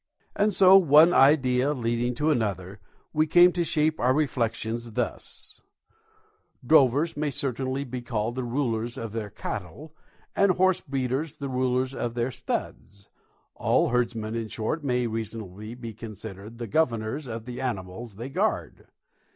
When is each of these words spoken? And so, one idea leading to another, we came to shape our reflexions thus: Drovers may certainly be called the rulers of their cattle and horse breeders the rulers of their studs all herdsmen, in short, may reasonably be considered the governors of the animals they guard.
And 0.35 0.51
so, 0.51 0.79
one 0.79 1.13
idea 1.13 1.73
leading 1.75 2.15
to 2.15 2.31
another, 2.31 2.79
we 3.13 3.27
came 3.27 3.51
to 3.51 3.63
shape 3.63 3.99
our 3.99 4.15
reflexions 4.15 4.93
thus: 4.93 5.61
Drovers 6.65 7.15
may 7.15 7.29
certainly 7.29 7.83
be 7.83 8.01
called 8.01 8.33
the 8.33 8.43
rulers 8.43 8.97
of 8.97 9.11
their 9.11 9.29
cattle 9.29 9.93
and 10.35 10.53
horse 10.53 10.81
breeders 10.81 11.37
the 11.37 11.49
rulers 11.49 11.93
of 11.93 12.15
their 12.15 12.31
studs 12.31 13.09
all 13.53 13.89
herdsmen, 13.89 14.33
in 14.33 14.47
short, 14.47 14.83
may 14.83 15.05
reasonably 15.05 15.75
be 15.75 15.93
considered 15.93 16.57
the 16.57 16.65
governors 16.65 17.27
of 17.27 17.45
the 17.45 17.61
animals 17.61 18.15
they 18.15 18.29
guard. 18.29 18.87